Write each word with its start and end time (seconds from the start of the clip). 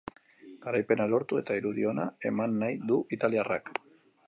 Garaipena 0.63 1.05
lortu 1.11 1.39
eta 1.41 1.59
irudi 1.61 1.87
ona 1.91 2.07
eman 2.31 2.57
nahi 2.65 2.83
du 2.93 2.99
italiarrak. 3.19 3.73